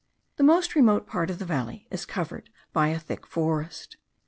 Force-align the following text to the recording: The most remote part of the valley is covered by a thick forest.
The 0.37 0.43
most 0.43 0.73
remote 0.73 1.05
part 1.05 1.29
of 1.29 1.37
the 1.37 1.45
valley 1.45 1.85
is 1.91 2.07
covered 2.07 2.49
by 2.73 2.87
a 2.87 2.97
thick 2.97 3.27
forest. 3.27 3.97